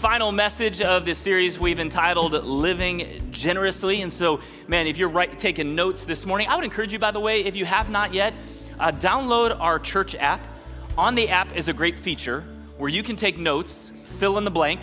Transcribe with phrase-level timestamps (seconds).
[0.00, 4.00] final message of this series we've entitled Living Generously.
[4.00, 7.10] And so, man, if you're right, taking notes this morning, I would encourage you, by
[7.10, 8.32] the way, if you have not yet,
[8.78, 10.46] uh, download our church app.
[10.96, 12.42] On the app is a great feature
[12.78, 14.80] where you can take notes, fill in the blank,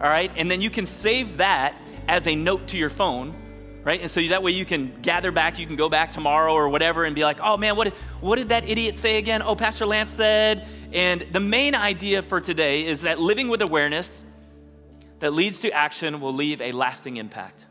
[0.00, 1.76] all right, and then you can save that
[2.08, 3.40] as a note to your phone
[3.84, 4.00] right?
[4.00, 7.04] And so that way you can gather back, you can go back tomorrow or whatever
[7.04, 9.42] and be like, oh man, what, what did that idiot say again?
[9.42, 10.68] Oh, Pastor Lance said.
[10.92, 14.24] And the main idea for today is that living with awareness
[15.20, 17.64] that leads to action will leave a lasting impact.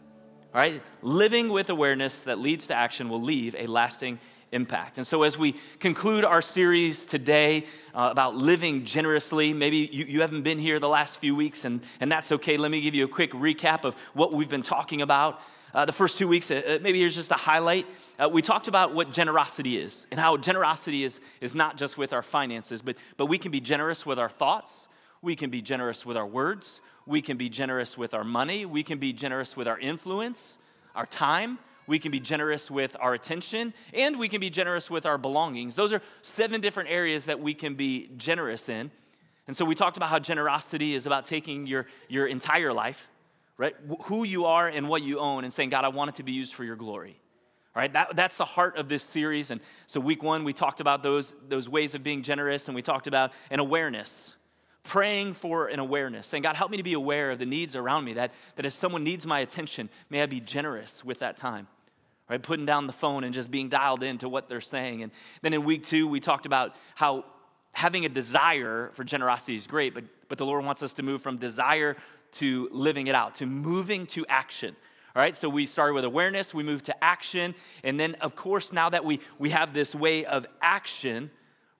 [0.53, 0.81] All right?
[1.01, 4.19] Living with awareness that leads to action will leave a lasting
[4.52, 4.97] impact.
[4.97, 10.21] And so, as we conclude our series today uh, about living generously, maybe you, you
[10.21, 12.57] haven't been here the last few weeks, and, and that's okay.
[12.57, 15.41] Let me give you a quick recap of what we've been talking about.
[15.73, 17.85] Uh, the first two weeks, uh, uh, maybe here's just a highlight.
[18.17, 22.13] Uh, we talked about what generosity is and how generosity is, is not just with
[22.13, 24.87] our finances, but, but we can be generous with our thoughts,
[25.21, 28.84] we can be generous with our words, we can be generous with our money, we
[28.84, 30.58] can be generous with our influence,
[30.95, 35.06] our time, we can be generous with our attention, and we can be generous with
[35.06, 35.76] our belongings.
[35.76, 38.89] Those are seven different areas that we can be generous in.
[39.48, 43.08] And so we talked about how generosity is about taking your, your entire life
[43.58, 43.76] right?
[44.03, 46.31] Who you are and what you own, and saying, God, I want it to be
[46.31, 47.20] used for your glory.
[47.76, 49.52] All right, that, that's the heart of this series.
[49.52, 52.81] And so, week one, we talked about those, those ways of being generous, and we
[52.81, 54.36] talked about an awareness,
[54.86, 58.05] praying for an awareness, saying, God, help me to be aware of the needs around
[58.05, 61.67] me, that, that if someone needs my attention, may I be generous with that time.
[62.27, 65.04] Right, putting down the phone and just being dialed into what they're saying.
[65.04, 65.11] And
[65.43, 67.23] then in week two, we talked about how
[67.71, 71.21] having a desire for generosity is great, but, but the Lord wants us to move
[71.21, 71.95] from desire
[72.32, 74.76] to living it out, to moving to action.
[75.15, 78.73] All right, so we started with awareness, we moved to action, and then, of course,
[78.73, 81.30] now that we, we have this way of action,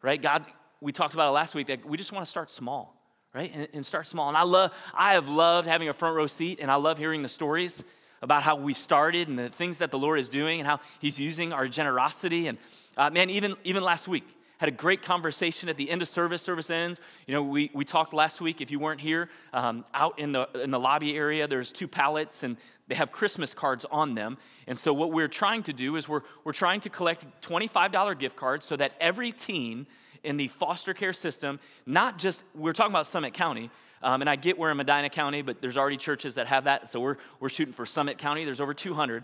[0.04, 0.46] right, God,
[0.80, 2.95] we talked about it last week that we just want to start small,
[3.36, 4.30] right, and, and start small.
[4.30, 7.22] And I love, I have loved having a front row seat, and I love hearing
[7.22, 7.84] the stories
[8.22, 11.20] about how we started and the things that the Lord is doing and how He's
[11.20, 12.48] using our generosity.
[12.48, 12.58] And
[12.98, 14.24] uh, man, even, even last week,
[14.58, 16.42] had a great conversation at the end of service.
[16.42, 17.02] Service ends.
[17.28, 20.48] You know, we, we talked last week, if you weren't here, um, out in the,
[20.64, 22.56] in the lobby area, there's two pallets and
[22.88, 24.38] they have Christmas cards on them.
[24.68, 28.38] And so, what we're trying to do is we're, we're trying to collect $25 gift
[28.38, 29.88] cards so that every teen
[30.26, 33.70] in the foster care system, not just, we're talking about Summit County,
[34.04, 36.90] um, and I get we're in Medina County, but there's already churches that have that.
[36.90, 38.44] So, we're, we're shooting for Summit County.
[38.44, 39.24] There's over 200.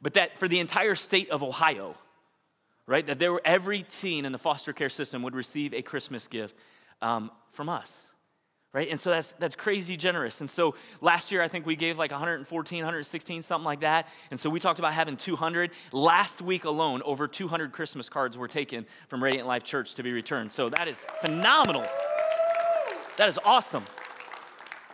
[0.00, 1.96] But that for the entire state of Ohio,
[2.86, 3.06] right?
[3.06, 6.56] That there were, every teen in the foster care system would receive a Christmas gift
[7.00, 8.11] um, from us,
[8.72, 8.88] right?
[8.88, 10.40] And so that's, that's crazy generous.
[10.40, 14.08] And so last year, I think we gave like 114, 116, something like that.
[14.30, 15.70] And so we talked about having 200.
[15.92, 20.12] Last week alone, over 200 Christmas cards were taken from Radiant Life Church to be
[20.12, 20.50] returned.
[20.50, 21.86] So that is phenomenal.
[23.18, 23.84] That is awesome.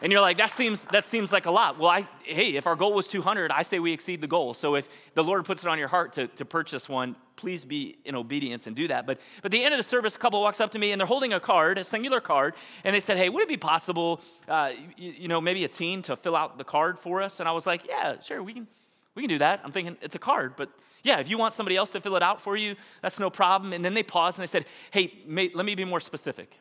[0.00, 1.78] And you're like, that seems, that seems like a lot.
[1.78, 4.54] Well, I, hey, if our goal was 200, I say we exceed the goal.
[4.54, 7.98] So if the Lord puts it on your heart to, to purchase one, please be
[8.04, 9.06] in obedience and do that.
[9.06, 11.00] But, but at the end of the service, a couple walks up to me and
[11.00, 12.54] they're holding a card, a singular card,
[12.84, 16.02] and they said, hey, would it be possible, uh, you, you, know, maybe a teen
[16.02, 17.40] to fill out the card for us?
[17.40, 18.66] And I was like, yeah, sure, we can,
[19.14, 19.60] we can do that.
[19.64, 20.70] I'm thinking it's a card, but
[21.02, 23.72] yeah, if you want somebody else to fill it out for you, that's no problem.
[23.72, 26.58] And then they paused and they said, hey, may, let me be more specific.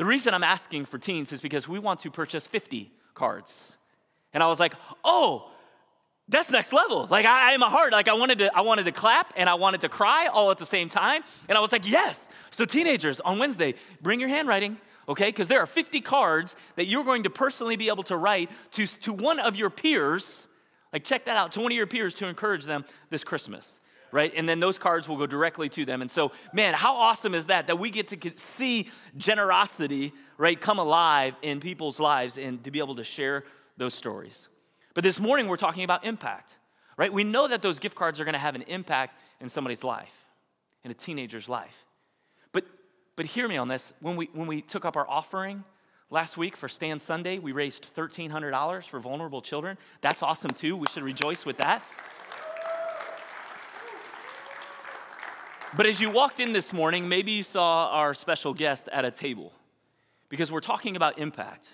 [0.00, 3.76] The reason I'm asking for teens is because we want to purchase 50 cards.
[4.32, 4.72] And I was like,
[5.04, 5.50] oh,
[6.26, 7.06] that's next level.
[7.10, 7.92] Like I, am a heart.
[7.92, 10.56] Like I wanted to, I wanted to clap and I wanted to cry all at
[10.56, 11.20] the same time.
[11.50, 12.30] And I was like, yes.
[12.50, 15.26] So teenagers, on Wednesday, bring your handwriting, okay?
[15.26, 18.86] Because there are 50 cards that you're going to personally be able to write to,
[18.86, 20.46] to one of your peers.
[20.94, 23.79] Like check that out, to one of your peers to encourage them this Christmas
[24.12, 24.32] right?
[24.36, 26.02] And then those cards will go directly to them.
[26.02, 27.66] And so, man, how awesome is that?
[27.66, 32.78] That we get to see generosity, right, come alive in people's lives and to be
[32.78, 33.44] able to share
[33.76, 34.48] those stories.
[34.94, 36.54] But this morning, we're talking about impact,
[36.96, 37.12] right?
[37.12, 40.12] We know that those gift cards are going to have an impact in somebody's life,
[40.84, 41.86] in a teenager's life.
[42.52, 42.64] But,
[43.16, 43.92] but hear me on this.
[44.00, 45.64] When we, when we took up our offering,
[46.12, 49.78] Last week for Stand Sunday, we raised $1,300 for vulnerable children.
[50.00, 50.76] That's awesome too.
[50.76, 51.84] We should rejoice with that.
[55.76, 59.10] But as you walked in this morning, maybe you saw our special guest at a
[59.10, 59.52] table
[60.28, 61.68] because we're talking about impact.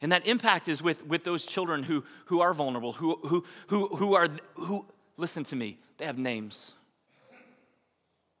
[0.00, 3.88] And that impact is with, with those children who, who are vulnerable, who, who, who,
[3.88, 6.72] who are, who, listen to me, they have names.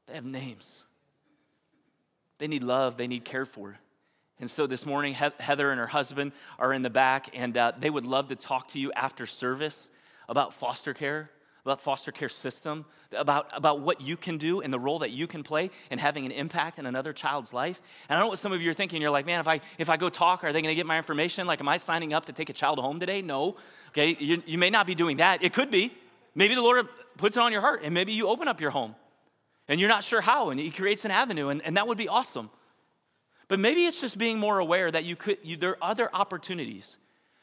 [0.08, 0.82] They have names.
[2.38, 3.76] They need love, they need care for.
[4.40, 7.90] And so this morning, Heather and her husband are in the back, and uh, they
[7.90, 9.90] would love to talk to you after service
[10.28, 11.30] about foster care,
[11.64, 15.26] about foster care system, about, about what you can do and the role that you
[15.26, 17.80] can play in having an impact in another child's life.
[18.08, 19.02] And I know what some of you are thinking.
[19.02, 20.96] You're like, man, if I, if I go talk, are they going to get my
[20.96, 21.46] information?
[21.46, 23.22] Like, am I signing up to take a child home today?
[23.22, 23.56] No.
[23.90, 25.42] Okay, you, you may not be doing that.
[25.42, 25.92] It could be.
[26.34, 26.86] Maybe the Lord
[27.16, 28.94] puts it on your heart, and maybe you open up your home
[29.70, 32.08] and you're not sure how, and He creates an avenue, and, and that would be
[32.08, 32.50] awesome.
[33.46, 36.96] But maybe it's just being more aware that you could, you, there are other opportunities.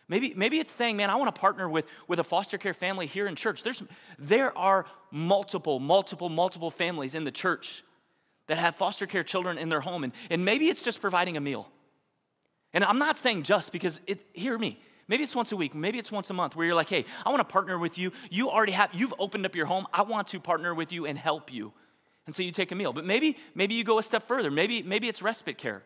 [0.10, 3.08] Maybe, maybe it's saying, man, I want to partner with, with a foster care family
[3.08, 3.62] here in church.
[3.62, 3.84] There's,
[4.18, 7.84] there are multiple, multiple, multiple families in the church
[8.48, 10.06] that have foster care children in their home.
[10.06, 11.68] And, and maybe it's just providing a meal.
[12.74, 15.98] And I'm not saying just because, it, hear me, maybe it's once a week, maybe
[16.00, 18.14] it's once a month where you're like, hey, I want to partner with you.
[18.30, 19.88] You already have, you've opened up your home.
[19.94, 21.74] I want to partner with you and help you.
[22.26, 22.94] And so you take a meal.
[22.94, 24.52] But maybe, maybe you go a step further.
[24.52, 25.84] Maybe, maybe it's respite care.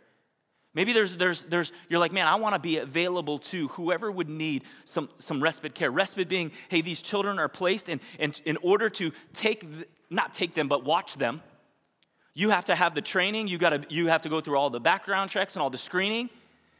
[0.74, 4.30] Maybe there's, there's, there's, you're like, man, I want to be available to whoever would
[4.30, 5.92] need some, some respite care.
[5.92, 9.66] Respite being, hey, these children are placed, and, and in order to take,
[10.10, 11.42] not take them, but watch them,
[12.34, 14.80] you have to have the training, you, gotta, you have to go through all the
[14.80, 16.30] background checks and all the screening.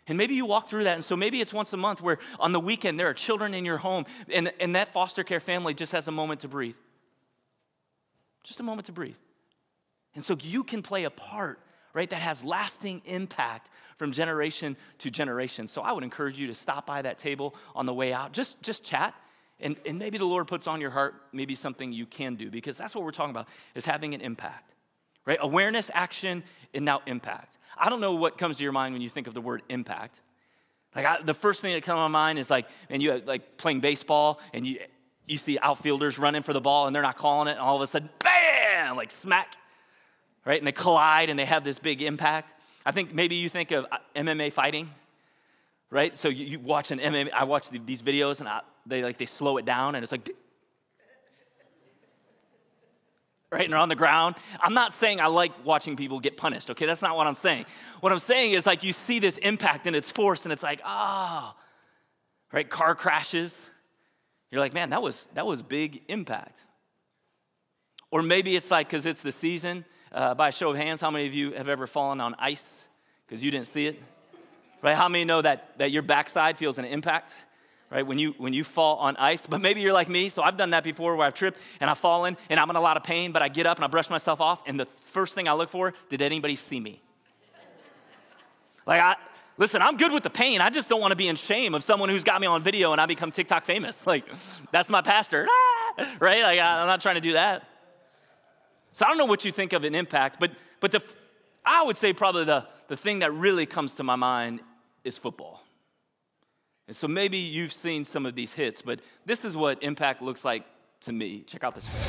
[0.08, 0.96] And maybe you walk through that.
[0.96, 3.66] And so maybe it's once a month where on the weekend there are children in
[3.66, 6.78] your home, and, and that foster care family just has a moment to breathe.
[8.44, 9.18] Just a moment to breathe.
[10.16, 11.60] And so you can play a part
[11.94, 15.68] right, that has lasting impact from generation to generation.
[15.68, 18.34] So I would encourage you to stop by that table on the way out.
[18.34, 19.14] Just, just chat.
[19.60, 22.78] And, and maybe the Lord puts on your heart maybe something you can do because
[22.78, 24.74] that's what we're talking about is having an impact.
[25.26, 25.38] Right?
[25.40, 26.44] Awareness, action,
[26.74, 27.58] and now impact.
[27.78, 30.20] I don't know what comes to your mind when you think of the word impact.
[30.96, 33.58] Like I, the first thing that comes to my mind is like, and you like
[33.58, 34.80] playing baseball and you
[35.28, 37.82] you see outfielders running for the ball and they're not calling it, and all of
[37.82, 39.56] a sudden, bam, like smack
[40.46, 40.60] right?
[40.60, 42.54] And they collide and they have this big impact.
[42.86, 44.90] I think maybe you think of uh, MMA fighting,
[45.90, 46.16] right?
[46.18, 49.26] So you, you watch an MMA, I watch these videos and I, they like, they
[49.26, 50.26] slow it down and it's like,
[53.52, 53.64] right?
[53.64, 54.36] And they're on the ground.
[54.60, 56.86] I'm not saying I like watching people get punished, okay?
[56.86, 57.66] That's not what I'm saying.
[58.00, 60.82] What I'm saying is like you see this impact and its force and it's like,
[60.84, 61.62] ah, oh.
[62.52, 62.68] right?
[62.68, 63.70] Car crashes.
[64.50, 66.60] You're like, man, that was, that was big impact.
[68.10, 71.12] Or maybe it's like, because it's the season, uh, by a show of hands, how
[71.12, 72.82] many of you have ever fallen on ice
[73.26, 74.02] because you didn't see it?
[74.82, 74.96] Right?
[74.96, 77.34] How many know that, that your backside feels an impact?
[77.90, 78.06] Right?
[78.06, 79.46] When you, when you fall on ice.
[79.46, 81.98] But maybe you're like me, so I've done that before where I've tripped and I've
[81.98, 84.10] fallen and I'm in a lot of pain, but I get up and I brush
[84.10, 87.02] myself off, and the first thing I look for, did anybody see me?
[88.88, 89.16] Like, I,
[89.58, 90.62] listen, I'm good with the pain.
[90.62, 92.94] I just don't want to be in shame of someone who's got me on video
[92.94, 94.06] and I become TikTok famous.
[94.08, 94.26] Like,
[94.72, 95.48] that's my pastor,
[96.20, 96.42] right?
[96.42, 97.64] Like, I'm not trying to do that.
[98.92, 101.02] So I don't know what you think of an impact, but, but the,
[101.66, 104.62] I would say probably the, the thing that really comes to my mind
[105.04, 105.64] is football.
[106.88, 110.44] And so maybe you've seen some of these hits, but this is what impact looks
[110.44, 110.66] like
[111.02, 111.44] to me.
[111.48, 111.88] Check out this.
[111.88, 112.02] Here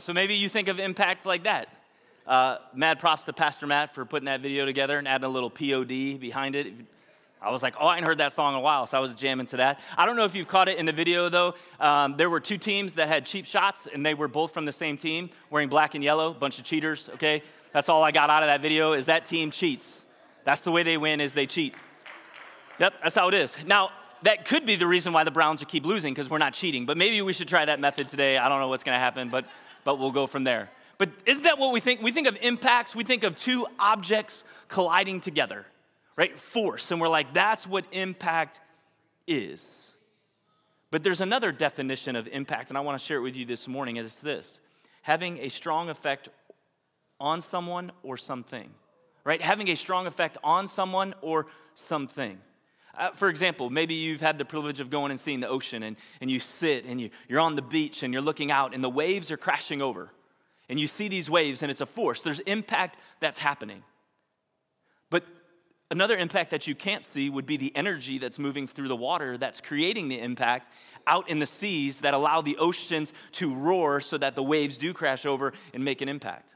[0.00, 1.68] So maybe you think of impact like that.
[2.26, 5.50] Uh, mad props to Pastor Matt for putting that video together and adding a little
[5.50, 6.72] POD behind it.
[7.42, 9.14] I was like, oh, I ain't heard that song in a while, so I was
[9.14, 9.80] jamming to that.
[9.96, 11.54] I don't know if you've caught it in the video, though.
[11.80, 14.72] Um, there were two teams that had cheap shots, and they were both from the
[14.72, 17.42] same team, wearing black and yellow, bunch of cheaters, okay?
[17.72, 20.04] That's all I got out of that video, is that team cheats.
[20.44, 21.74] That's the way they win, is they cheat.
[22.78, 23.56] Yep, that's how it is.
[23.66, 23.90] Now,
[24.22, 26.84] that could be the reason why the Browns keep losing because we're not cheating.
[26.84, 28.36] But maybe we should try that method today.
[28.36, 29.46] I don't know what's going to happen, but,
[29.84, 30.70] but we'll go from there.
[30.98, 32.02] But isn't that what we think?
[32.02, 35.64] We think of impacts, we think of two objects colliding together,
[36.16, 36.38] right?
[36.38, 36.90] Force.
[36.90, 38.60] And we're like, that's what impact
[39.26, 39.92] is.
[40.90, 43.68] But there's another definition of impact, and I want to share it with you this
[43.68, 43.96] morning.
[43.96, 44.60] It's this
[45.02, 46.28] having a strong effect
[47.18, 48.68] on someone or something,
[49.24, 49.40] right?
[49.40, 52.38] Having a strong effect on someone or something.
[52.96, 55.96] Uh, for example, maybe you've had the privilege of going and seeing the ocean, and,
[56.20, 58.90] and you sit and you, you're on the beach and you're looking out, and the
[58.90, 60.10] waves are crashing over
[60.70, 62.22] and you see these waves and it's a force.
[62.22, 63.82] There's impact that's happening.
[65.10, 65.24] But
[65.90, 69.36] another impact that you can't see would be the energy that's moving through the water
[69.36, 70.70] that's creating the impact
[71.08, 74.94] out in the seas that allow the oceans to roar so that the waves do
[74.94, 76.54] crash over and make an impact.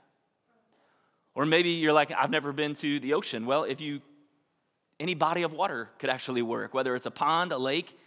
[1.34, 3.46] Or maybe you're like, I've never been to the ocean.
[3.46, 4.00] Well, if you,
[5.00, 7.98] any body of water could actually work, whether it's a pond, a lake,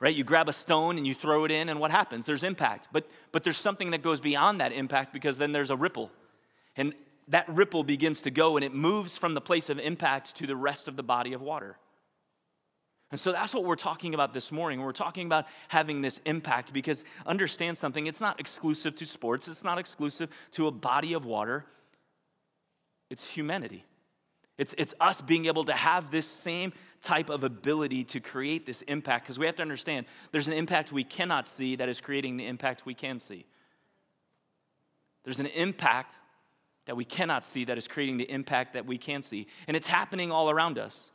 [0.00, 0.14] right?
[0.14, 2.26] You grab a stone and you throw it in, and what happens?
[2.26, 2.88] There's impact.
[2.92, 6.10] But, but there's something that goes beyond that impact because then there's a ripple.
[6.76, 6.94] And
[7.28, 10.56] that ripple begins to go and it moves from the place of impact to the
[10.56, 11.76] rest of the body of water.
[13.10, 14.80] And so that's what we're talking about this morning.
[14.80, 19.62] We're talking about having this impact because understand something, it's not exclusive to sports, it's
[19.62, 21.64] not exclusive to a body of water,
[23.08, 23.84] it's humanity.
[24.58, 26.72] It's, it's us being able to have this same
[27.02, 30.92] type of ability to create this impact because we have to understand there's an impact
[30.92, 33.44] we cannot see that is creating the impact we can see.
[35.24, 36.14] There's an impact
[36.86, 39.46] that we cannot see that is creating the impact that we can see.
[39.66, 41.10] And it's happening all around us.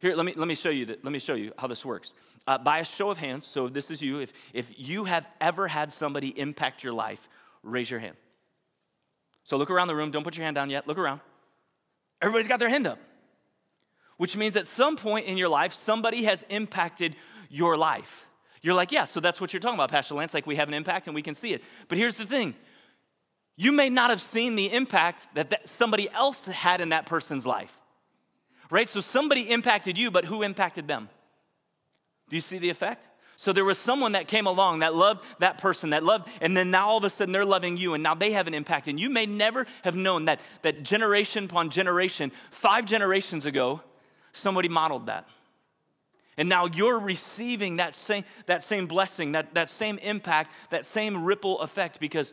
[0.00, 2.14] Here, let me, let me show you that, let me show you how this works.
[2.46, 5.26] Uh, by a show of hands, so if this is you, if, if you have
[5.40, 7.28] ever had somebody impact your life,
[7.62, 8.16] raise your hand.
[9.44, 11.20] So look around the room, don't put your hand down yet, look around.
[12.24, 12.98] Everybody's got their hand up,
[14.16, 17.16] which means at some point in your life, somebody has impacted
[17.50, 18.24] your life.
[18.62, 20.32] You're like, yeah, so that's what you're talking about, Pastor Lance.
[20.32, 21.62] Like, we have an impact and we can see it.
[21.86, 22.54] But here's the thing
[23.58, 27.44] you may not have seen the impact that, that somebody else had in that person's
[27.44, 27.76] life,
[28.70, 28.88] right?
[28.88, 31.10] So somebody impacted you, but who impacted them?
[32.30, 33.06] Do you see the effect?
[33.36, 36.70] So there was someone that came along that loved that person, that loved, and then
[36.70, 38.88] now all of a sudden they're loving you, and now they have an impact.
[38.88, 43.80] And you may never have known that, that generation upon generation, five generations ago,
[44.32, 45.26] somebody modeled that.
[46.36, 51.24] And now you're receiving that same, that same blessing, that, that same impact, that same
[51.24, 52.32] ripple effect because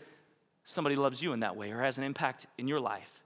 [0.64, 3.22] somebody loves you in that way or has an impact in your life.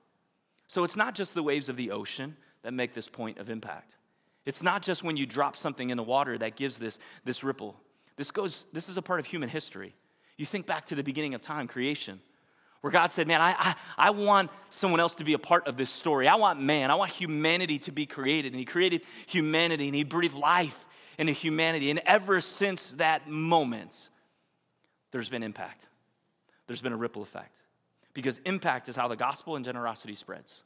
[0.67, 3.95] So it's not just the waves of the ocean that make this point of impact.
[4.45, 7.75] It's not just when you drop something in the water that gives this, this ripple.
[8.15, 9.93] This, goes, this is a part of human history.
[10.37, 12.21] You think back to the beginning of time, creation,
[12.81, 15.77] where God said, Man, I, I, I want someone else to be a part of
[15.77, 16.27] this story.
[16.27, 18.53] I want man, I want humanity to be created.
[18.53, 20.85] And He created humanity and He breathed life
[21.17, 21.89] into humanity.
[21.89, 24.09] And ever since that moment,
[25.11, 25.85] there's been impact,
[26.67, 27.57] there's been a ripple effect.
[28.13, 30.63] Because impact is how the gospel and generosity spreads.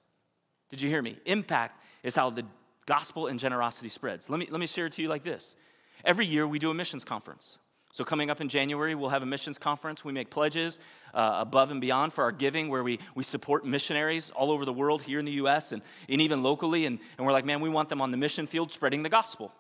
[0.70, 1.18] Did you hear me?
[1.26, 2.44] Impact is how the
[2.90, 4.30] gospel and generosity spreads.
[4.30, 5.56] Let me, let me share it to you like this.
[6.04, 7.60] Every year we do a missions conference.
[7.92, 10.04] So, coming up in January, we'll have a missions conference.
[10.04, 10.80] We make pledges
[11.14, 14.74] uh, above and beyond for our giving, where we, we support missionaries all over the
[14.74, 16.86] world, here in the US and, and even locally.
[16.86, 19.52] And, and we're like, man, we want them on the mission field spreading the gospel.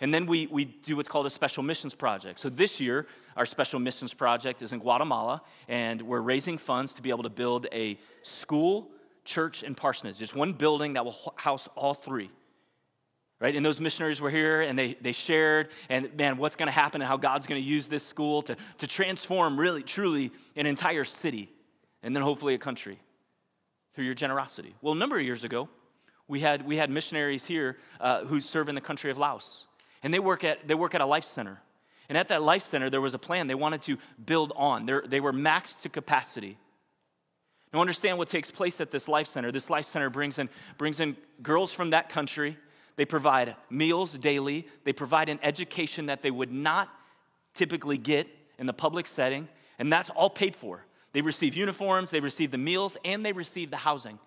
[0.00, 2.38] And then we, we do what's called a special missions project.
[2.38, 3.06] So, this year,
[3.36, 7.30] our special missions project is in Guatemala, and we're raising funds to be able to
[7.30, 8.90] build a school
[9.24, 12.30] church and parsonage, just one building that will house all three.
[13.40, 13.56] Right?
[13.56, 17.02] And those missionaries were here and they, they shared, and man, what's going to happen
[17.02, 21.04] and how God's going to use this school to, to transform really, truly an entire
[21.04, 21.50] city
[22.04, 23.00] and then hopefully a country
[23.94, 24.74] through your generosity.
[24.80, 25.68] Well, a number of years ago,
[26.28, 29.66] we had, we had missionaries here uh, who serve in the country of Laos.
[30.04, 31.60] And they work, at, they work at a life center.
[32.08, 34.86] And at that life center, there was a plan they wanted to build on.
[34.86, 36.58] They're, they were maxed to capacity.
[37.72, 39.50] Now, understand what takes place at this life center.
[39.50, 42.58] This life center brings in, brings in girls from that country.
[42.96, 44.66] They provide meals daily.
[44.84, 46.90] They provide an education that they would not
[47.54, 49.48] typically get in the public setting,
[49.78, 50.84] and that's all paid for.
[51.12, 54.18] They receive uniforms, they receive the meals, and they receive the housing.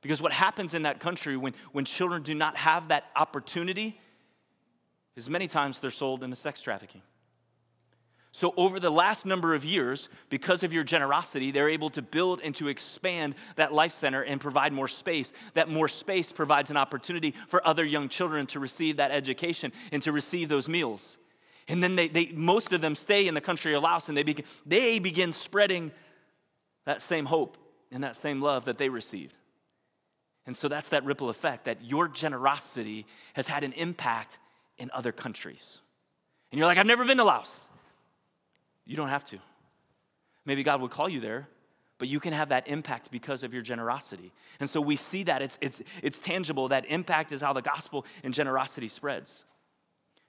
[0.00, 4.00] Because what happens in that country when, when children do not have that opportunity
[5.16, 7.02] is many times they're sold into sex trafficking.
[8.30, 12.40] So, over the last number of years, because of your generosity, they're able to build
[12.44, 15.32] and to expand that life center and provide more space.
[15.54, 20.02] That more space provides an opportunity for other young children to receive that education and
[20.02, 21.16] to receive those meals.
[21.68, 24.22] And then they, they most of them stay in the country of Laos and they
[24.22, 25.90] begin, they begin spreading
[26.84, 27.56] that same hope
[27.90, 29.34] and that same love that they received.
[30.46, 34.38] And so that's that ripple effect that your generosity has had an impact
[34.78, 35.80] in other countries.
[36.50, 37.68] And you're like, I've never been to Laos.
[38.88, 39.38] You don't have to.
[40.46, 41.46] Maybe God would call you there,
[41.98, 44.32] but you can have that impact because of your generosity.
[44.60, 46.68] And so we see that it's, it's, it's tangible.
[46.68, 49.44] That impact is how the gospel and generosity spreads.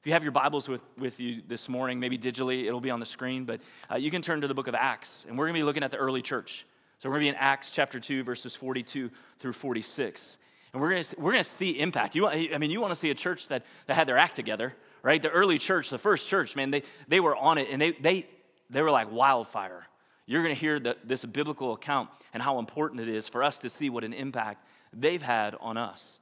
[0.01, 2.99] If you have your Bibles with, with you this morning, maybe digitally, it'll be on
[2.99, 5.55] the screen, but uh, you can turn to the book of Acts, and we're going
[5.55, 6.65] to be looking at the early church.
[6.99, 10.37] So we're going to be in Acts chapter 2, verses 42 through 46.
[10.73, 12.13] And we're going to, we're going to see impact.
[12.13, 14.73] You, I mean, you want to see a church that, that had their act together,
[15.01, 15.21] right?
[15.21, 18.27] The early church, the first church, man, they, they were on it, and they, they,
[18.69, 19.87] they were like wildfire.
[20.25, 23.57] You're going to hear the, this biblical account and how important it is for us
[23.59, 26.19] to see what an impact they've had on us.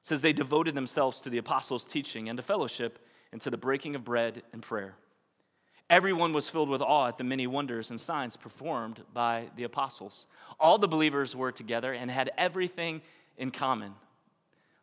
[0.00, 2.98] It says they devoted themselves to the apostles' teaching and to fellowship
[3.32, 4.94] and to the breaking of bread and prayer.
[5.90, 10.26] Everyone was filled with awe at the many wonders and signs performed by the apostles.
[10.58, 13.02] All the believers were together and had everything
[13.36, 13.92] in common.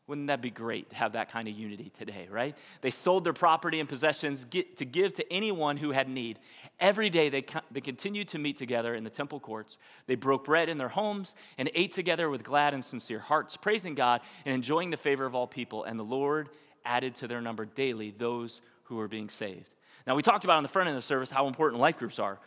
[0.07, 2.55] Wouldn't that be great to have that kind of unity today, right?
[2.79, 6.39] They sold their property and possessions to give to anyone who had need.
[6.79, 9.77] Every day they, they continued to meet together in the temple courts.
[10.05, 13.95] They broke bread in their homes and ate together with glad and sincere hearts, praising
[13.95, 15.83] God and enjoying the favor of all people.
[15.83, 16.49] And the Lord
[16.85, 19.75] added to their number daily those who were being saved.
[20.05, 22.17] Now, we talked about on the front end of the service how important life groups
[22.17, 22.39] are.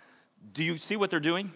[0.55, 1.53] Do you see what they're doing?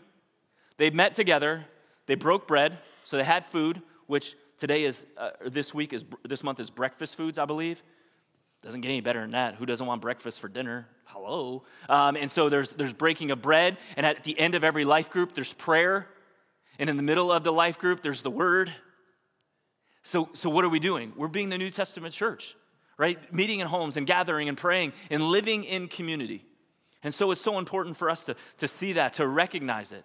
[0.76, 1.64] They met together,
[2.04, 6.42] they broke bread, so they had food, which today is, uh, this week is, this
[6.42, 7.82] month is breakfast foods, I believe.
[8.62, 9.56] Doesn't get any better than that.
[9.56, 10.88] Who doesn't want breakfast for dinner?
[11.04, 11.64] Hello.
[11.88, 15.10] Um, and so there's, there's breaking of bread, and at the end of every life
[15.10, 16.08] group, there's prayer.
[16.78, 18.72] And in the middle of the life group, there's the word.
[20.02, 21.12] So, so what are we doing?
[21.16, 22.56] We're being the New Testament church,
[22.96, 23.32] right?
[23.32, 26.44] Meeting in homes and gathering and praying and living in community.
[27.02, 30.04] And so it's so important for us to, to see that, to recognize it.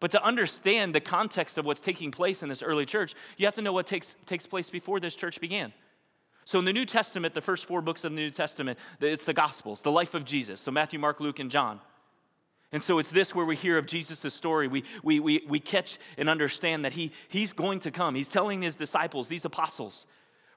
[0.00, 3.54] But to understand the context of what's taking place in this early church, you have
[3.54, 5.72] to know what takes, takes place before this church began.
[6.44, 9.34] So in the New Testament, the first four books of the New Testament, it's the
[9.34, 10.60] Gospels, the life of Jesus.
[10.60, 11.80] So Matthew, Mark, Luke, and John.
[12.70, 14.68] And so it's this where we hear of Jesus' story.
[14.68, 18.14] We, we, we, we catch and understand that he, he's going to come.
[18.14, 20.06] He's telling his disciples, these apostles,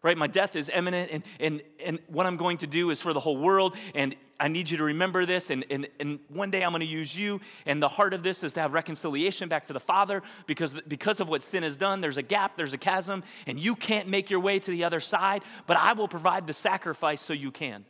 [0.04, 0.18] right?
[0.18, 3.20] My death is imminent, and, and, and what I'm going to do is for the
[3.20, 6.72] whole world, and I need you to remember this, and, and, and one day I'm
[6.72, 7.40] going to use you.
[7.68, 11.20] And the heart of this is to have reconciliation back to the Father because, because
[11.20, 12.02] of what sin has done.
[12.02, 15.00] There's a gap, there's a chasm, and you can't make your way to the other
[15.00, 17.86] side, but I will provide the sacrifice so you can.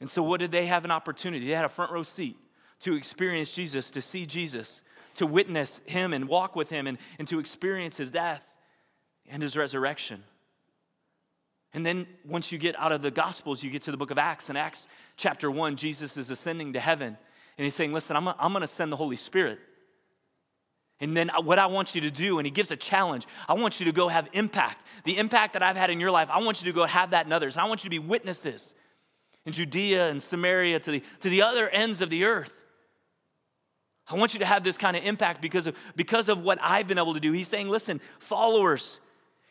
[0.00, 1.46] And so, what did they have an opportunity?
[1.46, 2.36] They had a front row seat
[2.80, 4.82] to experience Jesus, to see Jesus,
[5.14, 8.42] to witness him and walk with him, and, and to experience his death
[9.30, 10.22] and his resurrection.
[11.72, 14.18] And then once you get out of the Gospels, you get to the book of
[14.18, 14.50] Acts.
[14.50, 17.16] In Acts chapter 1, Jesus is ascending to heaven.
[17.56, 19.58] And he's saying, Listen, I'm, I'm going to send the Holy Spirit.
[21.00, 23.54] And then uh, what I want you to do, and he gives a challenge I
[23.54, 24.84] want you to go have impact.
[25.04, 27.26] The impact that I've had in your life, I want you to go have that
[27.26, 27.56] in others.
[27.56, 28.74] I want you to be witnesses
[29.46, 32.52] in Judea and Samaria to the, to the other ends of the earth.
[34.08, 36.88] I want you to have this kind of impact because of, because of what I've
[36.88, 37.30] been able to do.
[37.32, 38.98] He's saying, Listen, followers,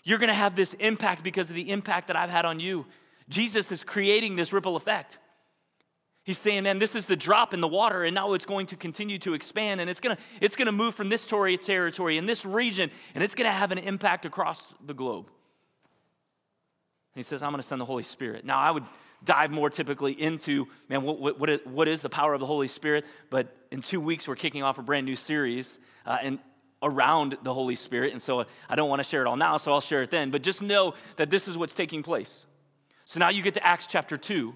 [0.03, 2.85] you're going to have this impact because of the impact that I've had on you.
[3.27, 5.17] Jesus is creating this ripple effect.
[6.23, 8.75] He's saying, man, this is the drop in the water, and now it's going to
[8.75, 12.25] continue to expand, and it's going to, it's going to move from this territory in
[12.25, 15.25] this region, and it's going to have an impact across the globe.
[15.25, 18.45] And he says, I'm going to send the Holy Spirit.
[18.45, 18.83] Now, I would
[19.23, 23.05] dive more typically into, man, what, what, what is the power of the Holy Spirit?
[23.29, 25.79] But in two weeks, we're kicking off a brand new series.
[26.05, 26.39] Uh, and
[26.81, 28.13] around the Holy Spirit.
[28.13, 30.31] And so I don't want to share it all now, so I'll share it then.
[30.31, 32.45] But just know that this is what's taking place.
[33.05, 34.53] So now you get to Acts chapter 2.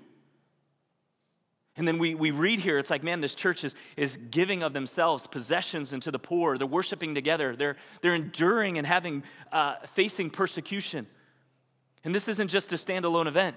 [1.76, 4.74] And then we, we read here, it's like, man, this church is, is giving of
[4.74, 6.58] themselves possessions into the poor.
[6.58, 7.56] They're worshiping together.
[7.56, 11.08] They're, they're enduring and having, uh, facing persecution.
[12.04, 13.56] And this isn't just a standalone event.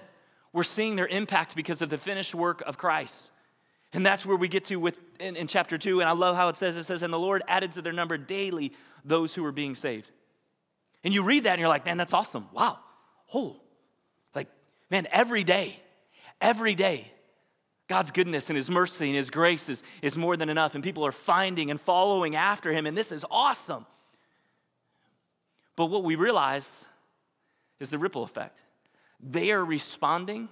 [0.51, 3.31] We're seeing their impact because of the finished work of Christ.
[3.93, 6.01] And that's where we get to with in, in, chapter 2.
[6.01, 8.17] And I love how it says, it says, and the Lord added to their number
[8.17, 8.73] daily
[9.05, 10.09] those who were being saved.
[11.03, 12.47] And you read that and you're like, man, that's awesome.
[12.51, 12.79] Wow.
[13.33, 13.55] Oh,
[14.35, 14.49] like,
[14.89, 15.79] man, every day,
[16.41, 17.11] every day,
[17.87, 20.75] God's goodness and His mercy and His grace is, is more than enough.
[20.75, 22.85] And people are finding and following after Him.
[22.85, 23.85] And this is awesome.
[25.77, 26.69] But what we realize
[27.79, 28.59] is the ripple effect.
[29.21, 30.49] They are responding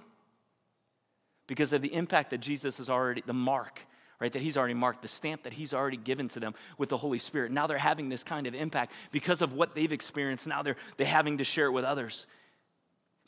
[1.46, 3.80] because of the impact that Jesus has already, the mark,
[4.20, 6.96] right, that he's already marked, the stamp that he's already given to them with the
[6.96, 7.52] Holy Spirit.
[7.52, 10.46] Now they're having this kind of impact because of what they've experienced.
[10.46, 12.26] Now they're, they're having to share it with others.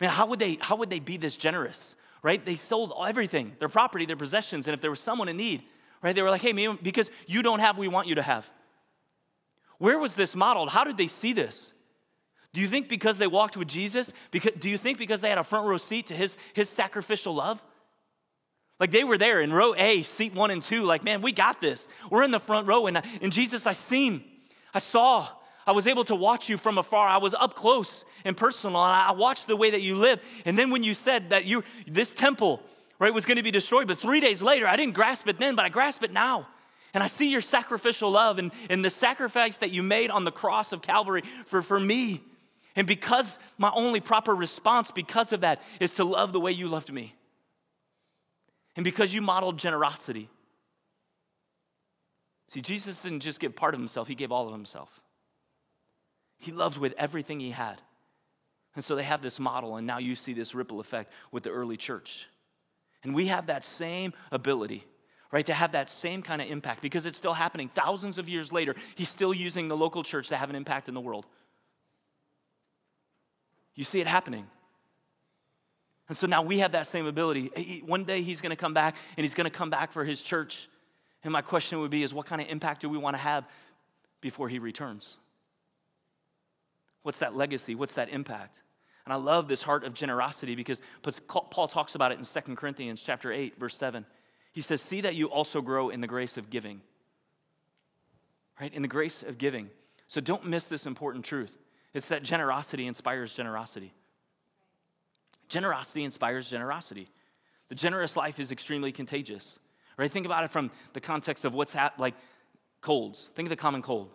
[0.01, 2.45] Man, how would they, how would they be this generous, right?
[2.45, 5.63] They sold everything, their property, their possessions, and if there was someone in need,
[6.03, 6.53] right, they were like, hey,
[6.83, 8.49] because you don't have, we want you to have.
[9.79, 10.71] Where was this modeled?
[10.71, 11.73] How did they see this?
[12.53, 15.39] Do you think because they walked with Jesus, because, do you think because they had
[15.39, 17.63] a front row seat to his, his sacrificial love?
[18.81, 21.61] Like they were there in row A, seat one and two, like, man, we got
[21.61, 21.89] this.
[22.11, 22.87] We're in the front row.
[22.87, 24.25] And, uh, and Jesus, I seen,
[24.73, 25.29] I saw,
[25.67, 27.09] I was able to watch you from afar.
[27.09, 30.21] I was up close and personal, and I watched the way that you live.
[30.45, 32.63] And then when you said that you, this temple,
[32.99, 35.57] right, was going to be destroyed, but three days later, I didn't grasp it then,
[35.57, 36.47] but I grasp it now.
[36.95, 40.33] And I see your sacrificial love and, and the sacrifice that you made on the
[40.33, 42.23] cross of Calvary for, for me.
[42.75, 46.69] And because my only proper response, because of that, is to love the way you
[46.69, 47.15] loved me.
[48.79, 50.29] And because you modeled generosity.
[52.47, 55.01] See, Jesus didn't just give part of himself, he gave all of himself.
[56.39, 57.83] He loved with everything he had.
[58.77, 61.51] And so they have this model, and now you see this ripple effect with the
[61.51, 62.29] early church.
[63.03, 64.85] And we have that same ability,
[65.33, 67.71] right, to have that same kind of impact because it's still happening.
[67.75, 70.95] Thousands of years later, he's still using the local church to have an impact in
[70.95, 71.27] the world.
[73.75, 74.47] You see it happening.
[76.09, 77.83] And so now we have that same ability.
[77.85, 80.23] One day he's going to come back and he's going to come back for his
[80.23, 80.69] church.
[81.23, 83.47] And my question would be is what kind of impact do we want to have
[84.21, 85.19] before he returns?
[87.03, 87.75] What's that legacy?
[87.75, 88.59] What's that impact?
[89.05, 90.81] And I love this heart of generosity because
[91.29, 94.05] Paul talks about it in 2 Corinthians chapter 8 verse 7.
[94.53, 96.83] He says, "See that you also grow in the grace of giving."
[98.61, 98.73] Right?
[98.73, 99.71] In the grace of giving.
[100.09, 101.57] So don't miss this important truth.
[101.95, 103.95] It's that generosity inspires generosity.
[105.49, 107.09] Generosity inspires generosity.
[107.69, 109.59] The generous life is extremely contagious.
[109.97, 110.11] Right?
[110.11, 112.15] Think about it from the context of what's like
[112.81, 113.29] colds.
[113.35, 114.11] Think of the common cold.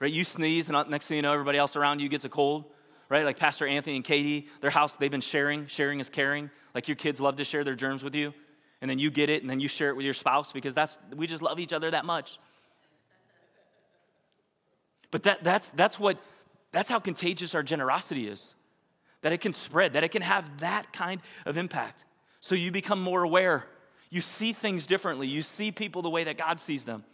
[0.00, 0.12] Right?
[0.12, 2.64] You sneeze, and uh, next thing you know, everybody else around you gets a cold.
[3.08, 3.24] Right?
[3.24, 5.66] Like Pastor Anthony and Katie, their house, they've been sharing.
[5.66, 6.50] Sharing is caring.
[6.74, 8.32] Like your kids love to share their germs with you.
[8.80, 10.98] And then you get it, and then you share it with your spouse because that's
[11.14, 12.38] we just love each other that much.
[15.10, 16.18] But that, that's, that's what
[16.72, 18.54] that's how contagious our generosity is.
[19.24, 22.04] That it can spread, that it can have that kind of impact.
[22.40, 23.64] So you become more aware.
[24.10, 25.26] You see things differently.
[25.26, 27.04] You see people the way that God sees them.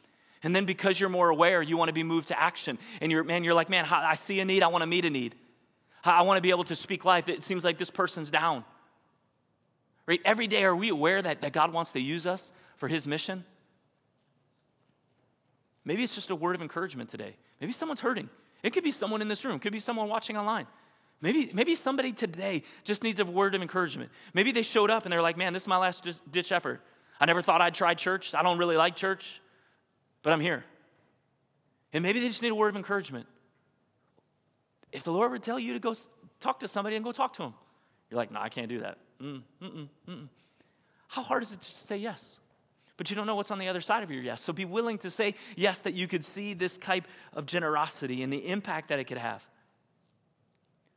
[0.43, 2.81] And then because you're more aware, you want to be moved to action.
[3.01, 5.11] And you're, man, you're like, man, I see a need, I want to meet a
[5.11, 5.37] need.
[6.03, 7.29] I want to be able to speak life.
[7.29, 8.65] It seems like this person's down.
[10.07, 10.21] Right?
[10.25, 13.45] Every day, are we aware that, that God wants to use us for his mission?
[15.85, 17.37] Maybe it's just a word of encouragement today.
[17.61, 18.29] Maybe someone's hurting.
[18.65, 20.67] It could be someone in this room, it could be someone watching online.
[21.23, 24.11] Maybe, maybe somebody today just needs a word of encouragement.
[24.33, 26.81] Maybe they showed up and they're like, man, this is my last ditch effort.
[27.21, 28.35] I never thought I'd try church.
[28.35, 29.41] I don't really like church,
[30.23, 30.65] but I'm here.
[31.93, 33.27] And maybe they just need a word of encouragement.
[34.93, 35.95] If the Lord would tell you to go
[36.41, 37.55] talk to somebody and go talk to them,
[38.11, 38.99] you're like, no, I can't do that.
[39.21, 40.29] Mm, mm-mm, mm-mm.
[41.09, 42.41] How hard is it to say yes?
[43.01, 44.43] but you don't know what's on the other side of your yes.
[44.43, 48.31] So be willing to say yes that you could see this type of generosity and
[48.31, 49.43] the impact that it could have.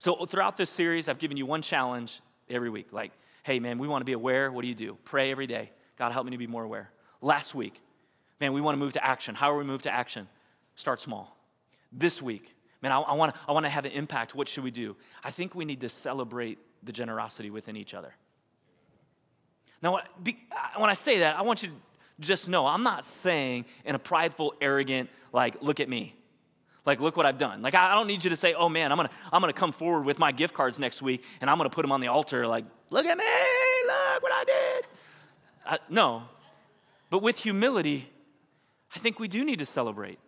[0.03, 2.91] So throughout this series, I've given you one challenge every week.
[2.91, 3.13] Like,
[3.43, 4.51] hey, man, we want to be aware.
[4.51, 4.97] What do you do?
[5.05, 5.71] Pray every day.
[5.97, 6.91] God, help me to be more aware.
[7.21, 7.79] Last week,
[8.41, 9.33] man, we want to move to action.
[9.33, 10.27] How are we move to action?
[10.75, 11.37] Start small.
[11.93, 14.35] This week, man, I, I want to I want to have an impact.
[14.35, 14.97] What should we do?
[15.23, 18.13] I think we need to celebrate the generosity within each other.
[19.81, 20.01] Now,
[20.75, 21.75] when I say that, I want you to
[22.19, 26.13] just know I'm not saying in a prideful, arrogant, like, look at me.
[26.85, 27.61] Like, look what I've done.
[27.61, 30.05] Like, I don't need you to say, oh man, I'm gonna, I'm gonna come forward
[30.05, 32.65] with my gift cards next week and I'm gonna put them on the altar, like,
[32.89, 33.23] look at me,
[33.85, 34.87] look what I did.
[35.65, 36.23] I, no.
[37.09, 38.09] But with humility,
[38.93, 40.19] I think we do need to celebrate.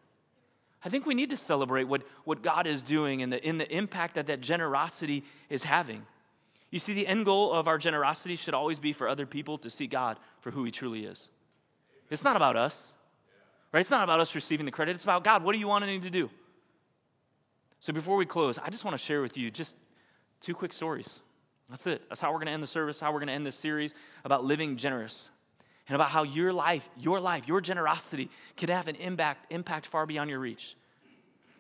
[0.84, 3.70] I think we need to celebrate what, what God is doing and the, in the
[3.76, 6.06] impact that that generosity is having.
[6.70, 9.70] You see, the end goal of our generosity should always be for other people to
[9.70, 11.30] see God for who He truly is.
[12.12, 12.94] It's not about us,
[13.72, 13.80] right?
[13.80, 14.94] It's not about us receiving the credit.
[14.94, 15.44] It's about God.
[15.44, 16.30] What do you want me to do?
[17.80, 19.76] So before we close, I just want to share with you just
[20.42, 21.20] two quick stories.
[21.70, 22.02] That's it.
[22.10, 23.94] That's how we're going to end the service, how we're going to end this series
[24.24, 25.30] about living generous
[25.88, 30.06] and about how your life, your life, your generosity can have an impact, impact far
[30.06, 30.76] beyond your reach.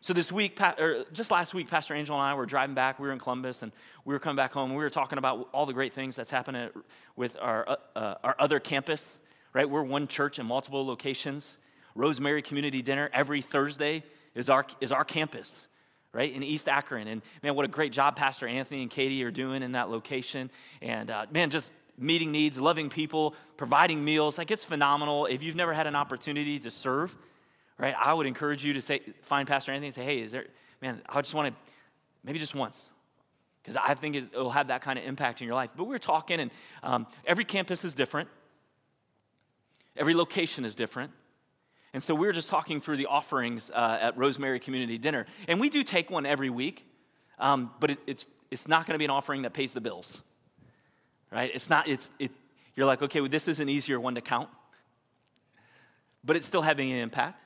[0.02, 3.00] So this week, or just last week, Pastor Angel and I were driving back.
[3.00, 3.72] We were in Columbus, and
[4.04, 4.70] we were coming back home.
[4.70, 6.70] And we were talking about all the great things that's happening
[7.16, 9.20] with our, uh, uh, our other campus
[9.56, 9.68] right?
[9.68, 11.58] We're one church in multiple locations.
[11.96, 14.04] Rosemary Community Dinner every Thursday
[14.36, 15.70] is our, is our campus,
[16.16, 17.10] right, in East Akron.
[17.10, 20.50] And man, what a great job Pastor Anthony and Katie are doing in that location.
[20.82, 24.38] And uh, man, just meeting needs, loving people, providing meals.
[24.38, 25.26] Like it's phenomenal.
[25.26, 27.14] If you've never had an opportunity to serve,
[27.78, 30.46] right, I would encourage you to say, find Pastor Anthony and say, hey, is there,
[30.82, 31.72] man, I just want to,
[32.24, 32.90] maybe just once.
[33.62, 35.72] Because I think it will have that kind of impact in your life.
[35.76, 36.52] But we are talking, and
[36.82, 38.30] um, every campus is different.
[39.98, 41.12] Every location is different.
[41.96, 45.26] And so we were just talking through the offerings uh, at Rosemary Community Dinner.
[45.48, 46.86] And we do take one every week.
[47.40, 50.22] um, but it, it's, it's not going to be an offering that pays the bills,
[51.32, 51.52] right?
[51.54, 52.32] It's not, it's, it,
[52.76, 54.50] you're like, okay, well, this is an easier one to count,
[56.24, 57.42] but it's still having an impact.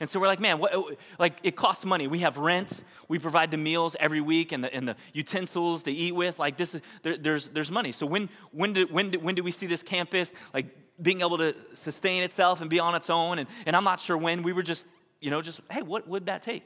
[0.00, 2.08] And so we're like, man, what, like it costs money.
[2.08, 2.82] We have rent.
[3.08, 6.38] We provide the meals every week and the, and the utensils to eat with.
[6.38, 7.92] Like this, is, there, there's, there's money.
[7.92, 10.66] So when, when, do, when, do, when do we see this campus like
[11.00, 13.38] being able to sustain itself and be on its own?
[13.38, 14.42] And, and I'm not sure when.
[14.42, 14.86] We were just,
[15.20, 16.64] you know, just, hey, what would that take?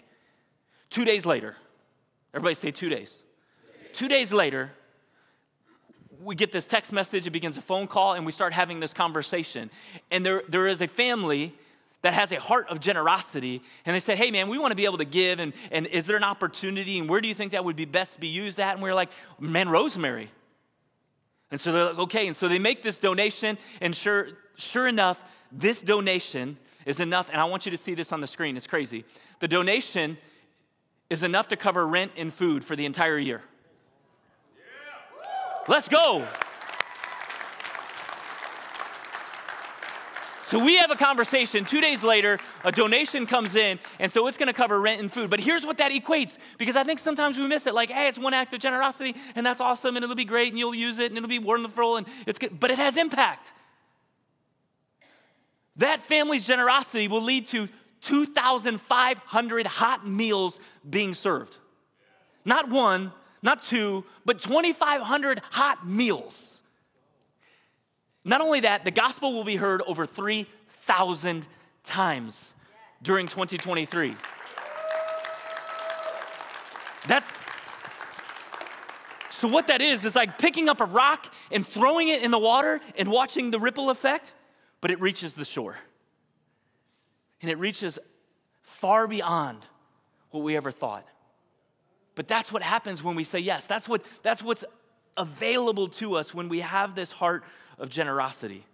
[0.91, 1.57] Two days later,
[2.35, 3.23] everybody say two days.
[3.93, 4.71] Two days later,
[6.23, 8.93] we get this text message, it begins a phone call, and we start having this
[8.93, 9.71] conversation.
[10.11, 11.55] And there, there is a family
[12.03, 13.61] that has a heart of generosity.
[13.85, 15.41] And they said, hey, man, we want to be able to give.
[15.41, 16.99] And, and is there an opportunity?
[16.99, 18.75] And where do you think that would be best to be used at?
[18.75, 19.11] And we are like,
[19.41, 20.31] man, Rosemary.
[21.51, 22.27] And so they're like, okay.
[22.27, 23.59] And so they make this donation.
[23.81, 27.29] And sure, sure enough, this donation is enough.
[27.31, 28.57] And I want you to see this on the screen.
[28.57, 29.05] It's crazy.
[29.41, 30.19] The donation
[31.11, 33.43] is enough to cover rent and food for the entire year.
[35.67, 36.27] Let's go.
[40.49, 41.67] So we have a conversation.
[41.67, 45.13] Two days later, a donation comes in, and so it's going to cover rent and
[45.13, 45.29] food.
[45.29, 47.75] But here's what that equates, because I think sometimes we miss it.
[47.75, 50.59] Like, hey, it's one act of generosity, and that's awesome, and it'll be great, and
[50.59, 52.59] you'll use it, and it'll be wonderful, and it's good.
[52.59, 53.53] But it has impact.
[55.77, 57.69] That family's generosity will lead to
[58.01, 61.59] 2,500 hot meals being served.
[62.47, 66.58] Not one, not two, but 2,500 hot meals.
[68.29, 71.47] Not only that, the gospel will be heard over 3,000
[71.83, 72.53] times
[73.03, 74.15] during 2023.
[77.07, 77.33] That's
[79.31, 82.39] so what that is is like picking up a rock and throwing it in the
[82.39, 84.35] water and watching the ripple effect,
[84.83, 85.79] but it reaches the shore.
[87.41, 87.99] And it reaches
[88.61, 89.65] far beyond
[90.33, 91.07] what we ever thought.
[92.15, 93.65] But that's what happens when we say yes.
[93.65, 94.65] That's what that's what's
[95.17, 97.45] available to us when we have this heart
[97.79, 98.65] of generosity.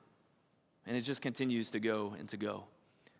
[0.87, 2.64] And it just continues to go and to go.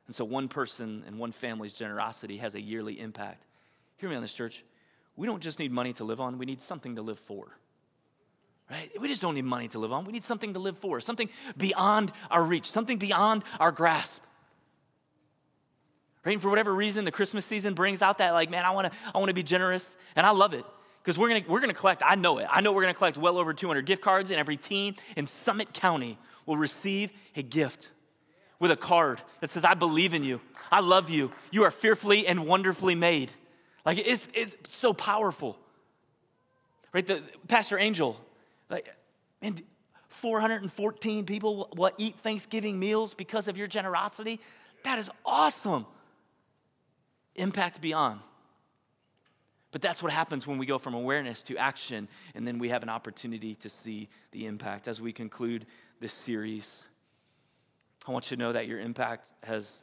[0.07, 3.45] And so one person and one family's generosity has a yearly impact.
[3.97, 4.63] Hear me on this, church.
[5.17, 7.57] We don't just need money to live on, we need something to live for.
[8.71, 8.91] Right?
[8.99, 10.07] We just don't need money to live on.
[10.07, 14.23] We need something to live for, something beyond our reach, something beyond our grasp.
[16.25, 16.33] Right?
[16.33, 19.19] And for whatever reason, the Christmas season brings out that, like, man, I wanna, I
[19.19, 20.65] wanna be generous, and I love it
[21.05, 23.37] because we're gonna, we're gonna collect, I know it, I know we're gonna collect well
[23.37, 27.91] over 200 gift cards, and every teen in Summit County will receive a gift
[28.59, 30.41] with a card that says, I believe in you,
[30.73, 33.31] I love you, you are fearfully and wonderfully made.
[33.85, 35.59] Like, it's, it's so powerful.
[36.95, 37.07] Right?
[37.07, 38.19] The, Pastor Angel,
[38.71, 38.89] like,
[39.43, 39.63] and
[40.09, 44.41] 414 people will eat Thanksgiving meals because of your generosity.
[44.85, 45.85] That is awesome.
[47.35, 48.21] Impact beyond.
[49.75, 52.07] But that's what happens when we go from awareness to action,
[52.37, 54.87] and then we have an opportunity to see the impact.
[54.87, 55.67] As we conclude
[55.99, 56.87] this series,
[58.07, 59.83] I want you to know that your impact has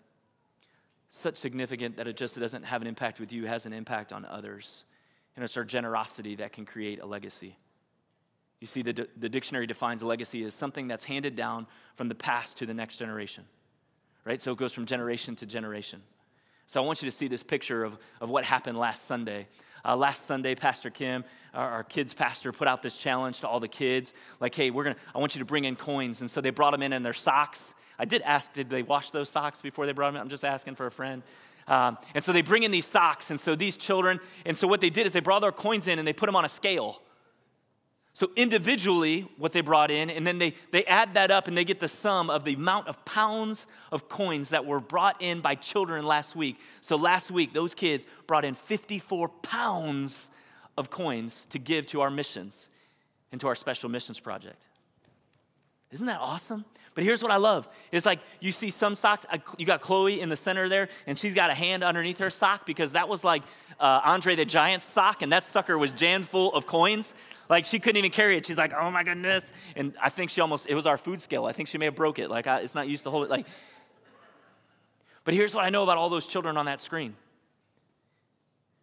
[1.10, 4.24] such significant that it just doesn't have an impact with you, has an impact on
[4.24, 4.86] others.
[5.36, 7.58] And it's our generosity that can create a legacy.
[8.62, 12.16] You see, the, the dictionary defines a legacy as something that's handed down from the
[12.16, 13.44] past to the next generation,
[14.24, 14.42] right?
[14.42, 16.02] So it goes from generation to generation.
[16.72, 19.46] So I want you to see this picture of, of what happened last Sunday.
[19.84, 23.60] Uh, last Sunday, Pastor Kim, our, our, kids' pastor, put out this challenge to all
[23.60, 26.22] the kids like, hey, we're gonna, I want you to bring in coins.
[26.22, 27.74] And so they brought them in in their socks.
[27.98, 30.22] I did ask, did they wash those socks before they brought them in?
[30.22, 31.24] I'm just asking for a friend.
[31.68, 33.30] Um, and so they bring in these socks.
[33.30, 36.00] And so these children, and so what they did is they brought their coins in
[36.00, 37.02] and they put them on a scale.
[38.14, 41.64] So, individually, what they brought in, and then they, they add that up and they
[41.64, 45.56] get the sum of the amount of pounds of coins that were brought in by
[45.56, 46.60] children last week.
[46.82, 50.30] So, last week, those kids brought in 54 pounds
[50.78, 52.68] of coins to give to our missions
[53.32, 54.66] and to our special missions project.
[55.92, 56.66] Isn't that awesome?
[56.94, 57.68] But here's what I love.
[57.92, 59.26] It's like you see some socks,
[59.58, 62.66] you got Chloe in the center there, and she's got a hand underneath her sock
[62.66, 63.44] because that was like
[63.82, 67.14] uh, Andre the Giant's sock, and that sucker was jammed full of coins.
[67.50, 68.46] Like she couldn't even carry it.
[68.46, 69.52] She's like, oh my goodness.
[69.76, 71.46] And I think she almost, it was our food scale.
[71.46, 72.30] I think she may have broke it.
[72.30, 73.30] Like I, it's not used to hold it.
[73.30, 73.46] Like,
[75.26, 77.16] but here's what I know about all those children on that screen.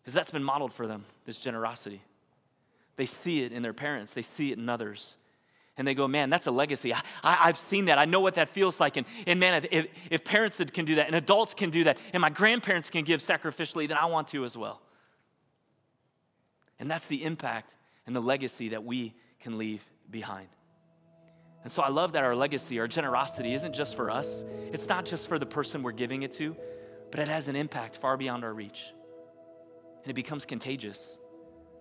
[0.03, 2.03] Because that's been modeled for them, this generosity.
[2.97, 5.17] They see it in their parents, they see it in others.
[5.79, 6.93] And they go, man, that's a legacy.
[6.93, 7.99] I, have seen that.
[7.99, 8.97] I know what that feels like.
[8.97, 11.99] And, and man, if, if, if parents can do that, and adults can do that,
[12.13, 14.81] and my grandparents can give sacrificially, then I want to as well.
[16.79, 17.75] And that's the impact
[18.07, 20.49] and the legacy that we can leave behind.
[21.65, 25.05] And so I love that our legacy, our generosity isn't just for us, it's not
[25.05, 26.57] just for the person we're giving it to,
[27.11, 28.93] but it has an impact far beyond our reach.
[30.03, 31.19] And it becomes contagious.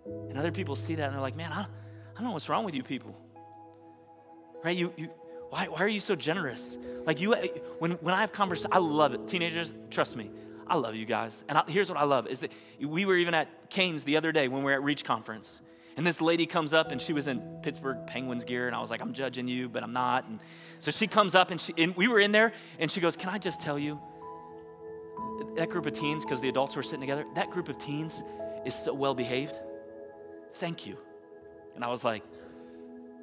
[0.05, 1.65] And other people see that and they're like, man, I, I
[2.15, 3.15] don't know what's wrong with you people.
[4.63, 4.75] Right?
[4.75, 5.09] You, you,
[5.49, 6.77] why, why are you so generous?
[7.05, 7.35] Like you,
[7.79, 9.27] when, when I have conversations, I love it.
[9.27, 10.31] Teenagers, trust me,
[10.69, 11.43] I love you guys.
[11.47, 14.31] And I, here's what I love is that we were even at Cane's the other
[14.31, 15.61] day when we were at Reach Conference.
[15.95, 18.67] And this lady comes up and she was in Pittsburgh Penguins gear.
[18.67, 20.27] And I was like, I'm judging you, but I'm not.
[20.27, 20.39] And
[20.79, 23.29] so she comes up and, she, and we were in there and she goes, Can
[23.29, 23.99] I just tell you,
[25.55, 28.23] that group of teens, because the adults were sitting together, that group of teens
[28.65, 29.55] is so well behaved.
[30.55, 30.97] Thank you.
[31.75, 32.23] And I was like,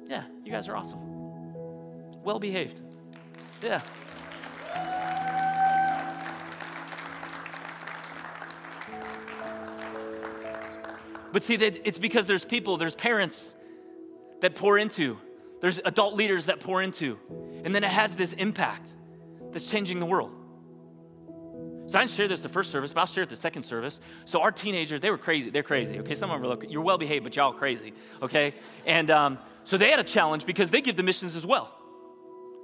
[0.07, 0.99] Yeah, you guys are awesome.
[2.23, 2.79] Well behaved.
[3.63, 3.81] Yeah.
[11.35, 13.57] But see, it's because there's people, there's parents
[14.39, 15.17] that pour into,
[15.59, 17.19] there's adult leaders that pour into,
[17.65, 18.93] and then it has this impact
[19.51, 20.31] that's changing the world.
[21.87, 23.99] So I didn't share this the first service, but I'll share it the second service.
[24.23, 25.49] So our teenagers, they were crazy.
[25.49, 25.99] They're crazy.
[25.99, 27.91] Okay, some of them are like, you're well behaved, but y'all crazy.
[28.21, 28.53] Okay,
[28.85, 31.69] and um, so they had a challenge because they give the missions as well.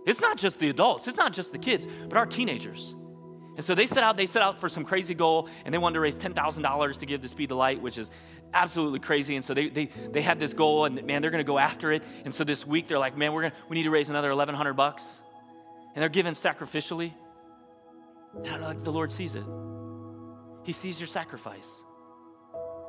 [0.06, 2.96] It's not just the adults, it's not just the kids, but our teenagers.
[3.62, 5.94] And so they set out, they set out for some crazy goal, and they wanted
[5.94, 8.10] to raise $10,000 to give to Speed the Light, which is
[8.56, 9.36] absolutely crazy.
[9.36, 12.02] And so they, they, they had this goal, and man, they're gonna go after it.
[12.26, 14.74] And so this week, they're like, man, we're gonna, we need to raise another 1,100
[14.74, 15.06] bucks.
[15.94, 17.14] And they're giving sacrificially.
[18.44, 19.46] I don't like the Lord sees it.
[20.64, 21.70] He sees your sacrifice.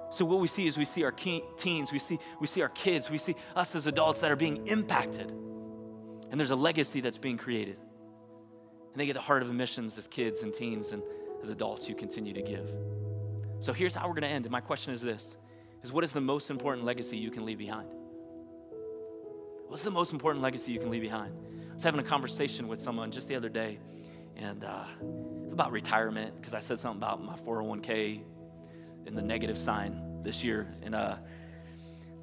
[0.08, 3.11] So what we see is we see our teens, we see, we see our kids,
[3.11, 5.30] we see us as adults that are being impacted.
[6.30, 7.76] And there's a legacy that's being created.
[8.92, 11.02] And they get the heart of missions as kids and teens and
[11.42, 12.70] as adults you continue to give.
[13.59, 14.44] So here's how we're going to end.
[14.44, 15.37] And my question is this
[15.83, 17.88] is what is the most important legacy you can leave behind?
[19.68, 21.35] What's the most important legacy you can leave behind?
[21.70, 23.78] I was having a conversation with someone just the other day,
[24.37, 24.85] and uh,
[25.50, 28.22] about retirement because I said something about my 401k
[29.07, 30.74] and the negative sign this year.
[30.83, 31.16] And uh,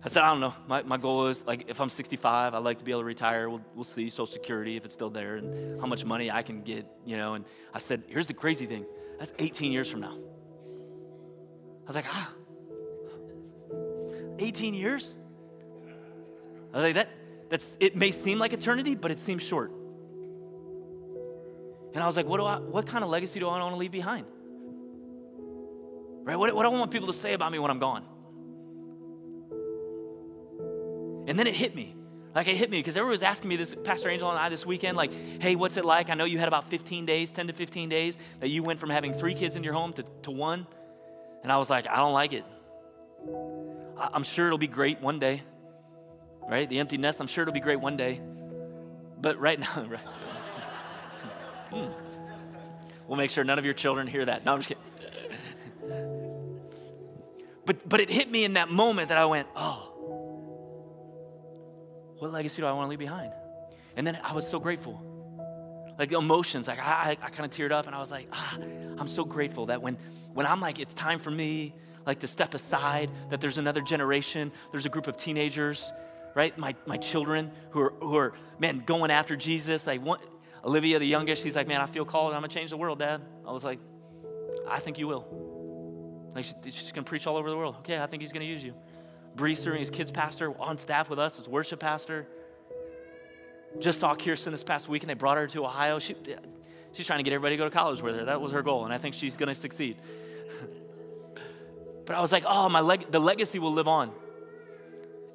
[0.02, 0.54] I said, I don't know.
[0.68, 3.50] My, my goal is like if I'm 65, I'd like to be able to retire.
[3.50, 6.62] We'll, we'll see Social Security if it's still there and how much money I can
[6.62, 7.34] get, you know.
[7.34, 8.86] And I said, here's the crazy thing
[9.18, 10.18] that's 18 years from now.
[11.84, 12.30] I was like, ah,
[14.40, 15.16] 18 years?
[16.74, 17.10] I was like, that,
[17.50, 19.72] that's, it may seem like eternity, but it seems short.
[21.94, 23.78] And I was like, what, do I, what kind of legacy do I want to
[23.78, 24.26] leave behind?
[26.24, 26.38] Right?
[26.38, 28.06] What, what do I want people to say about me when I'm gone?
[31.30, 31.96] And then it hit me.
[32.34, 34.66] Like it hit me because everyone was asking me this, Pastor Angel and I this
[34.66, 36.10] weekend, like, hey, what's it like?
[36.10, 38.90] I know you had about 15 days, 10 to 15 days, that you went from
[38.90, 40.66] having three kids in your home to, to one.
[41.44, 42.44] And I was like, I don't like it.
[43.96, 45.44] I, I'm sure it'll be great one day.
[46.48, 46.68] Right?
[46.68, 48.20] The empty nest, I'm sure it'll be great one day.
[49.22, 50.00] But right now, right?
[51.70, 51.92] Hmm.
[53.08, 54.46] We'll make sure none of your children hear that.
[54.46, 54.84] No, I'm just kidding.
[57.66, 59.89] but, but it hit me in that moment that I went, oh,
[62.20, 63.34] what legacy do I want to leave behind?
[63.96, 65.02] And then I was so grateful.
[65.98, 68.58] Like emotions, like I, I, I kind of teared up and I was like, ah,
[68.98, 69.98] I'm so grateful that when,
[70.34, 71.74] when I'm like, it's time for me,
[72.06, 75.92] like to step aside, that there's another generation, there's a group of teenagers,
[76.36, 76.58] right?
[76.58, 79.86] My, my children who are, who are, man, going after Jesus.
[79.86, 80.20] Like one,
[80.64, 82.34] Olivia, the youngest, she's like, man, I feel called.
[82.34, 83.22] I'm going to change the world, Dad.
[83.46, 83.80] I was like,
[84.68, 86.32] I think you will.
[86.34, 87.76] Like, she, she's going to preach all over the world.
[87.80, 88.74] Okay, I think he's going to use you.
[89.36, 92.28] Breezer and his kids pastor on staff with us as worship pastor.
[93.80, 96.00] Just saw Kirsten this past week and they brought her to Ohio.
[96.00, 96.16] She,
[96.94, 98.26] she's trying to get everybody to go to college with her.
[98.26, 99.98] That was her goal, and I think she's going to succeed.
[102.06, 104.12] but I was like, oh, my leg- the legacy will live on.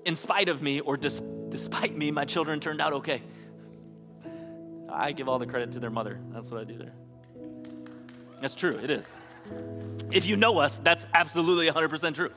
[0.04, 3.22] In spite of me or dis- despite me, my children turned out okay.
[4.90, 6.20] I give all the credit to their mother.
[6.32, 6.92] That's what I do there.
[8.40, 9.10] That's true, it is.
[10.10, 12.30] If you know us, that's absolutely 100% true.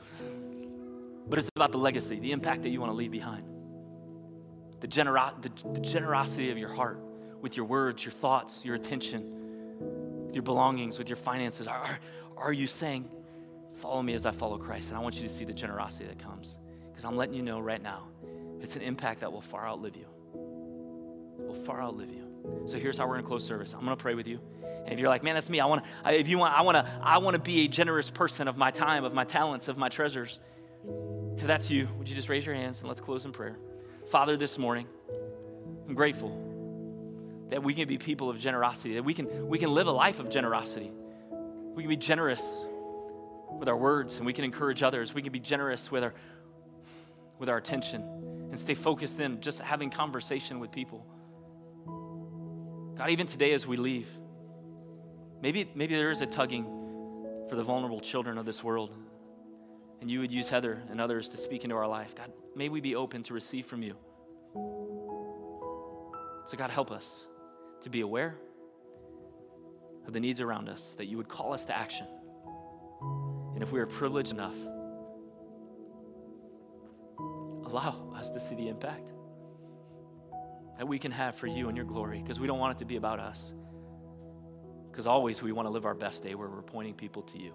[1.28, 3.44] But it's about the legacy, the impact that you want to leave behind.
[4.80, 7.00] The, genero- the, the generosity of your heart
[7.40, 11.66] with your words, your thoughts, your attention, with your belongings, with your finances.
[11.66, 11.98] Are,
[12.36, 13.08] are you saying,
[13.78, 14.88] Follow me as I follow Christ?
[14.88, 16.58] And I want you to see the generosity that comes.
[16.90, 18.08] Because I'm letting you know right now,
[18.60, 20.06] it's an impact that will far outlive you.
[20.34, 22.24] Will far outlive you.
[22.66, 23.72] So here's how we're gonna close service.
[23.72, 24.40] I'm gonna pray with you.
[24.84, 25.60] And if you're like, man, that's me.
[25.60, 26.12] I want to.
[26.12, 27.00] If you want, I want to.
[27.02, 29.88] I want to be a generous person of my time, of my talents, of my
[29.88, 30.40] treasures.
[31.38, 33.56] If that's you, would you just raise your hands and let's close in prayer.
[34.10, 34.88] Father, this morning,
[35.88, 39.86] I'm grateful that we can be people of generosity, that we can we can live
[39.86, 40.90] a life of generosity.
[41.74, 42.42] We can be generous
[43.50, 45.14] with our words, and we can encourage others.
[45.14, 46.12] We can be generous with our
[47.38, 48.02] with our attention
[48.50, 51.06] and stay focused in just having conversation with people.
[52.96, 54.08] God, even today as we leave,
[55.40, 56.64] maybe, maybe there is a tugging
[57.48, 58.92] for the vulnerable children of this world.
[60.00, 62.14] And you would use Heather and others to speak into our life.
[62.14, 63.96] God, may we be open to receive from you.
[66.46, 67.26] So, God, help us
[67.82, 68.36] to be aware
[70.06, 72.06] of the needs around us, that you would call us to action.
[73.54, 74.54] And if we are privileged enough,
[77.18, 79.10] allow us to see the impact
[80.78, 82.86] that we can have for you and your glory, because we don't want it to
[82.86, 83.52] be about us.
[84.90, 87.52] Because always we want to live our best day where we're pointing people to you.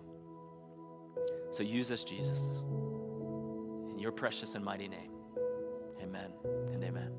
[1.54, 2.64] So use us, Jesus.
[3.92, 5.12] In your precious and mighty name.
[6.02, 6.32] Amen
[6.72, 7.13] and amen.